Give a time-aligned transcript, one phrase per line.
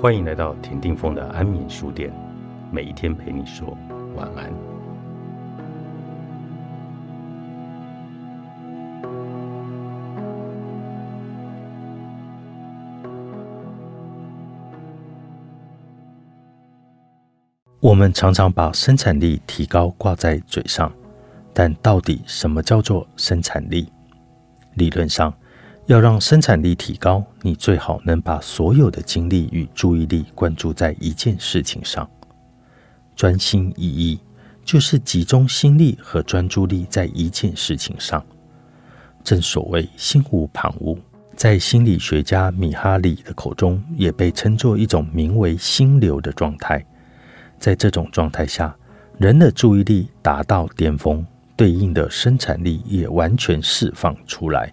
[0.00, 2.10] 欢迎来到田定峰的安眠书店，
[2.72, 3.76] 每一天陪你说
[4.16, 4.50] 晚安。
[17.78, 20.90] 我们常常把生产力提高挂在嘴上，
[21.52, 23.92] 但到底什么叫做生产力？
[24.76, 25.30] 理论上。
[25.90, 32.08] 要让生产力提高，你最好能把所有的精力与注意力关注在一件事情上。
[33.16, 34.20] 专心一意
[34.64, 38.24] 就是集中心力和专注力在一件事情上。
[39.24, 40.96] 正所谓心无旁骛，
[41.34, 46.86] 在心理学家米哈里的口中，也被称作一种名为心流的状态。
[47.58, 48.72] 在这种状态下，
[49.18, 54.72] 人的注意力达到巅峰，对应的生产力也完全释放出来。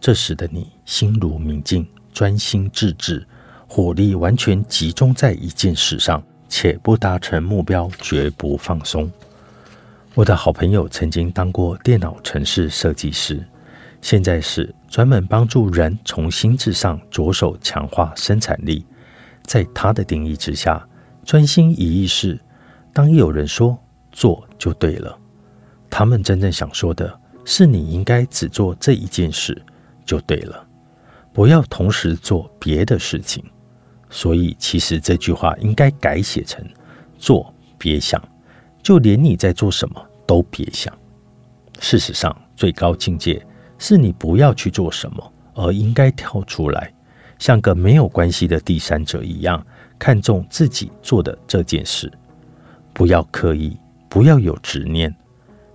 [0.00, 3.26] 这时的你心如明镜，专心致志，
[3.68, 9.10] 火力完全集中在一件事上，且不达成目标绝不放松。
[10.14, 13.46] 我的好朋友曾经当过电脑程式设计师，
[14.00, 18.84] 现在是专门帮助人从心智上着手强化生产力。
[19.44, 20.82] 在他的定义之下，
[21.24, 22.40] 专心一意是
[22.92, 23.78] 当有人说
[24.10, 25.14] 做就对了，
[25.90, 29.60] 他们真正想说的是你应该只做这一件事。
[30.04, 30.66] 就对了，
[31.32, 33.44] 不要同时做别的事情。
[34.12, 36.64] 所以，其实这句话应该改写成：
[37.16, 38.20] 做别想，
[38.82, 40.92] 就连你在做什么都别想。
[41.78, 43.40] 事实上，最高境界
[43.78, 46.92] 是你不要去做什么，而应该跳出来，
[47.38, 49.64] 像个没有关系的第三者一样，
[49.96, 52.10] 看重自己做的这件事。
[52.92, 53.78] 不要刻意，
[54.08, 55.14] 不要有执念。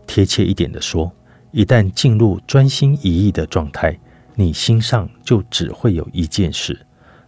[0.05, 1.09] 贴切一点的说，
[1.51, 3.97] 一旦进入专心一意的状态。
[4.35, 6.77] 你心上就只会有一件事，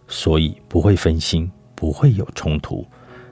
[0.06, 2.86] 所以不会分心，不会有冲突。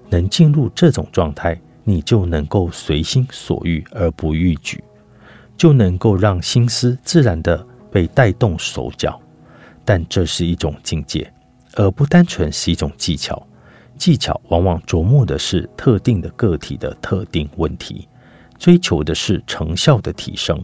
[0.08, 4.82] 能进入这种状态，你就能够随心所欲而不逾矩，
[5.56, 9.20] 就能够让心思自然的被带动手脚。
[9.84, 11.32] 但这是一种境界，
[11.74, 13.46] 而不单纯是一种技巧。
[13.98, 18.08] 技巧往往琢磨的是特定的个体的特定问题，
[18.58, 20.62] 追求的是成效的提升。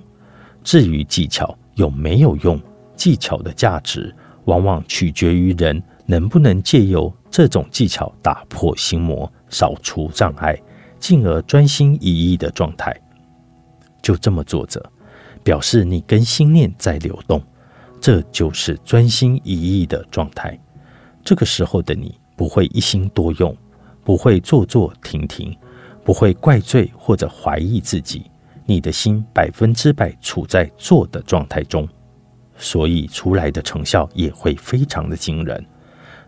[0.65, 2.61] 至于技巧有没有用？
[2.97, 4.15] 技巧的价值，
[4.45, 10.57] 往往取决于人能不能借由这种技巧打破心魔，扫除障碍，
[10.99, 12.95] 进而专心一意的状态。
[14.03, 14.85] 就这么做着，
[15.45, 17.43] 表示你跟心念在流动，
[18.01, 20.59] 这就是专心一意的状态。
[21.25, 23.57] 这个时候的你，不会一心多用，
[24.03, 25.57] 不会坐坐停停，
[26.05, 28.25] 不会怪罪或者怀疑自己，
[28.67, 31.89] 你的心百分之百处在做的状态中。
[32.57, 35.65] 所以出来的成效也会非常的惊人。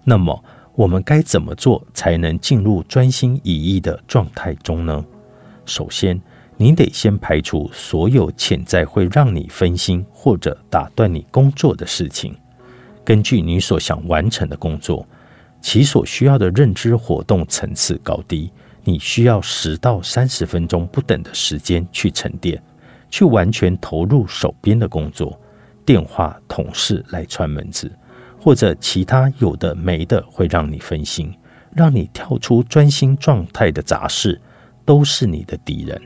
[0.03, 5.05] 那么我们该怎么做才能进入专心一意的状态中呢？
[5.65, 6.21] 首先，
[6.57, 12.35] 你得先排除所有潜在会让你分心或者打断你工作的事情。
[13.05, 15.07] 根据你所想完成的工作，
[15.61, 18.51] 其所需要的认知活动层次高低，
[18.83, 22.63] 你需要十到三十分钟不等的时间去沉淀，
[23.11, 25.39] 去完全投入手边的工作。
[25.85, 27.91] 电话、同事来串门子，
[28.41, 31.33] 或者其他有的没的会让你分心，
[31.73, 34.41] 让你跳出专心状态的杂事，
[34.85, 36.01] 都是你的敌人。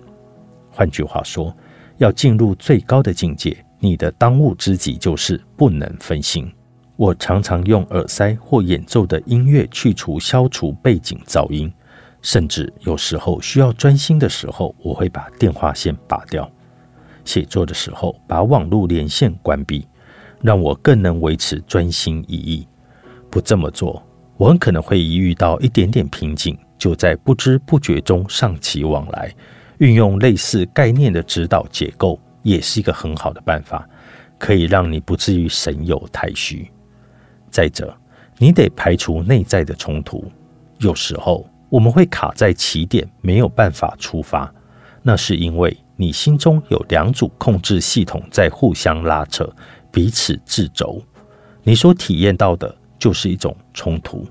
[0.70, 1.56] 换句话说，
[1.96, 6.50] 要进入最高的境界，你的当务之急就是不能分心。
[6.96, 11.72] 我常常用耳塞或演奏的音乐去除、消除背景噪音，
[12.22, 16.50] 甚至有时候需要专心的时候，我会把电话线拔掉。
[17.28, 19.86] 写作的时候，把网络连线关闭，
[20.40, 22.66] 让我更能维持专心一意。
[23.30, 24.02] 不这么做，
[24.38, 29.30] 我很可能会一遇到一点点瓶颈，就在不知不觉中上起往来。
[29.76, 33.86] 运用类似概念的指导结构，也是一个很好的办法，
[34.38, 36.66] 可以让你不至于神游太虚。
[37.50, 37.94] 再者，
[38.38, 40.24] 你得排除内在的冲突。
[40.78, 44.50] 有时候我们会卡在起点，没有办法出发，
[45.02, 45.76] 那是因为。
[46.00, 49.52] 你心中有两组控制系统在互相拉扯，
[49.90, 51.02] 彼此制肘。
[51.64, 54.24] 你所体验到的就是一种冲突。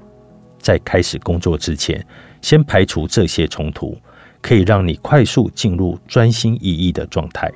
[0.57, 2.01] 在开始工作之前，
[2.41, 3.97] 先排除这些冲突，
[4.41, 7.51] 可以让你快速进入专心一意的状态。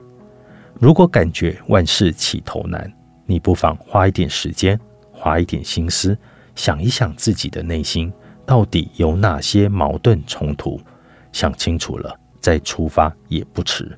[0.78, 2.92] 如果感觉万事起头难，
[3.26, 4.78] 你不妨花一点时间，
[5.14, 6.18] 花一点心思，
[6.54, 8.12] 想一想自己的内心
[8.46, 10.82] 到底有哪些矛盾冲突。
[11.32, 13.98] 想清楚了，再出发也不迟。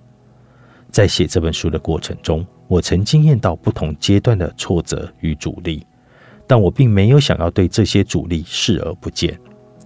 [0.91, 5.83] 在写这本书的过程中，我曾经验到不同阶段的挫折与阻力，
[6.45, 9.35] 但我并没有想要对这些阻力视而不见。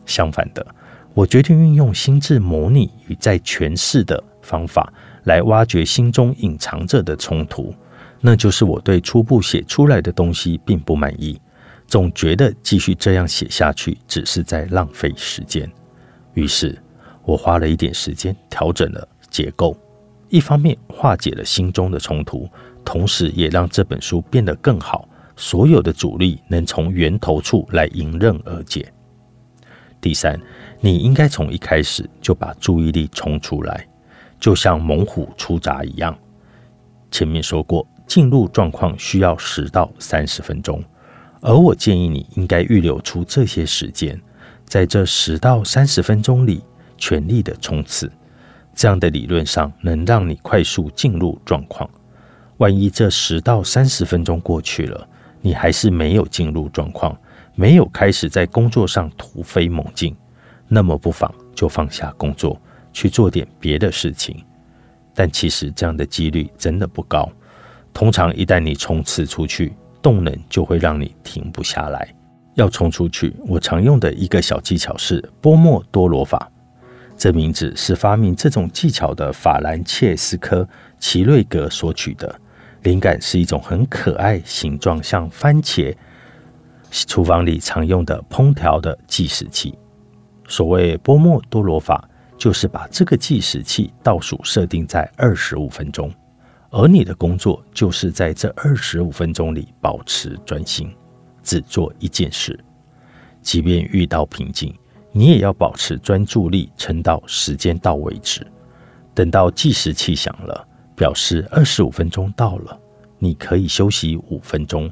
[0.06, 0.66] 相反的，
[1.14, 4.92] 我决定运用心智模拟与在诠释的方法
[5.24, 7.74] 来挖掘心中隐藏着的冲突。
[8.20, 11.40] 那就是我对初步写出来的东西并不满意，
[11.88, 15.70] 总觉得继续这样写下去只是在浪费时间。
[16.34, 16.78] 于是，
[17.28, 19.78] 我花了一点时间调整了结构，
[20.30, 22.50] 一方面化解了心中的冲突，
[22.86, 25.08] 同时也让这本书变得更好。
[25.36, 28.92] 所有的阻力能从源头处来迎刃而解。
[30.00, 30.40] 第三，
[30.80, 33.86] 你应该从一开始就把注意力冲出来，
[34.40, 36.18] 就像猛虎出闸一样。
[37.12, 37.86] 前面说过。
[38.08, 40.82] 进入状况需要十到三十分钟，
[41.42, 44.18] 而我建议你应该预留出这些时间，
[44.64, 46.64] 在这十到三十分钟里
[46.98, 48.12] 全力的冲刺。
[48.74, 51.90] 这样的理论上能让你快速进入状况。
[52.58, 55.08] 万一这十到三十分钟过去了，
[55.42, 57.16] 你还是没有进入状况，
[57.56, 60.16] 没有开始在工作上突飞猛进，
[60.68, 62.60] 那么不妨就放下工作，
[62.94, 64.44] 去做点别的事情。
[65.14, 67.28] 但其实这样的几率真的不高。
[67.94, 69.74] 通常，一旦你冲刺出去，
[70.04, 72.14] 动能就会让你停不下来。
[72.54, 76.52] 要冲出去，我常用的一个小技巧是波莫多罗法。
[77.18, 80.62] 这名字是发明这种技巧的法兰切斯科·
[81.00, 82.40] 奇瑞格所取的，
[82.84, 85.96] 灵感是一种很可爱、形状像番茄、
[86.92, 89.76] 厨房里常用的烹调的计时器。
[90.48, 96.14] 所谓波莫多罗法，就是把这个计时器倒数设定在二十五分钟。
[96.70, 100.94] 而你的工作就是在这二十五分钟里保持专心，
[101.42, 102.58] 只做一件事。
[103.42, 104.76] 即便遇到瓶颈，
[105.18, 108.46] 你也要保持专注力，撑到时间到为止。
[109.16, 112.80] 等到计时器响了，表示二十五分钟到了，
[113.18, 114.92] 你可以休息五分钟。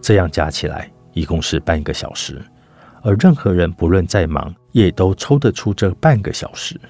[0.00, 2.40] 这样加起来一共是半个小时。
[3.02, 6.80] 而任何人不论再忙，也都抽得出这半个小时。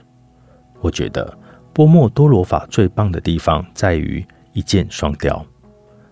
[0.80, 1.38] 我觉得。
[1.72, 5.46] 波莫多罗法最棒的地方在于一箭双雕。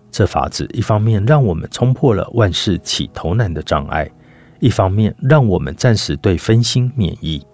[0.09, 4.09] 这法子一方面让我们冲破了万事起头难的障碍，
[4.59, 7.45] 一方面让我们暂时对分心免疫。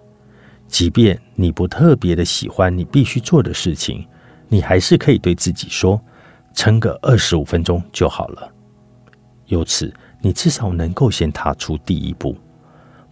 [0.68, 4.04] 即便你不特别的喜欢你必须做的事情，
[4.48, 6.00] 你还是可以对自己说
[6.54, 8.52] ：“撑个二十五分钟就好了。”
[9.46, 12.36] 由此，你至少能够先踏出第一步。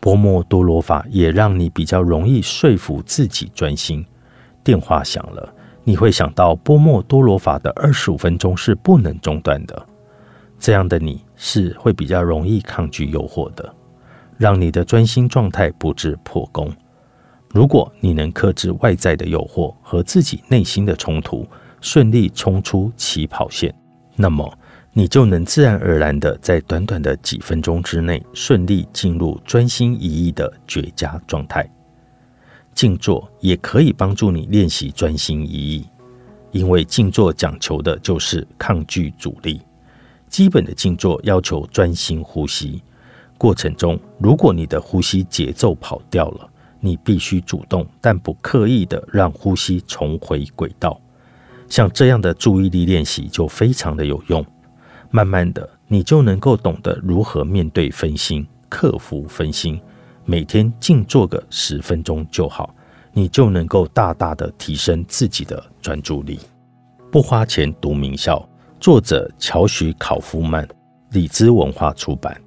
[0.00, 4.04] 波莫多罗法也让你比较容易说服自己专心。
[4.62, 5.54] 电话响了，
[5.84, 9.86] 你会想到波莫多罗法的二十五分钟是不能中断的。
[10.58, 13.74] 这样的你是会比较容易抗拒诱惑的，
[14.36, 16.72] 让你的专心状态不致破功。
[17.50, 21.46] 如果你能克制外在的诱惑和自己内心的冲突，
[21.80, 23.72] 顺利冲出起跑线，
[24.16, 24.58] 那么
[24.92, 31.68] 你就能自然而然的在短短的几分钟之内顺利进入专心一意的绝佳状态。
[32.74, 35.86] 静坐也可以帮助你练习专心一意，
[36.50, 39.60] 因为静坐讲求的就是抗拒阻力。
[40.28, 42.82] 基本的静坐要求专心呼吸，
[43.44, 46.48] 过程中如果你的呼吸节奏跑掉了，
[46.80, 50.98] 你必须主动但不刻意的让呼吸重回轨道。
[51.68, 54.42] 像这样的注意力练习就非常的有用。
[55.10, 59.78] 慢慢的，你就能够懂得如何面对分心，克服分心。
[60.24, 62.74] 每天静坐个十分钟就好，
[63.12, 66.40] 你就能够大大的提升自己的专注力。
[67.12, 68.48] 不花钱读名校，
[68.80, 70.66] 作者乔许考夫曼，
[71.10, 72.40] 李兹文化出版。